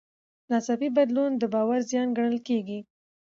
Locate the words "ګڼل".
2.17-2.37